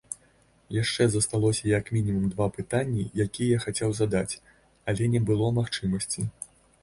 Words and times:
Яшчэ 0.75 1.03
засталося 1.15 1.65
як 1.71 1.91
мінімум 1.97 2.23
два 2.35 2.47
пытанні, 2.55 3.03
якія 3.25 3.49
я 3.57 3.63
хацеў 3.65 3.93
задаць, 3.99 4.37
але 4.93 5.11
не 5.17 5.21
было 5.31 5.51
магчымасці. 5.61 6.21